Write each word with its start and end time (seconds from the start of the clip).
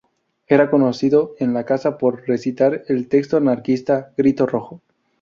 Era 0.47 0.71
conocido 0.71 1.35
en 1.37 1.53
la 1.53 1.63
Casa 1.63 1.99
por 1.99 2.27
recitar 2.27 2.81
el 2.87 3.07
texto 3.07 3.37
anarquista 3.37 4.13
"Grito 4.17 4.47
Rojo". 4.47 4.81